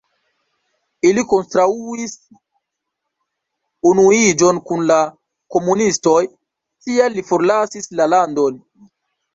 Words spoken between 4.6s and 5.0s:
kun la